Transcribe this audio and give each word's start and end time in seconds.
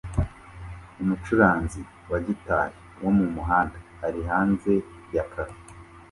Umucuranzi 1.01 1.81
wa 2.11 2.19
gitari 2.25 2.77
wo 3.01 3.09
mumuhanda 3.17 3.77
ari 4.05 4.21
hanze 4.29 4.71
ya 5.13 5.23
cafe 5.33 5.61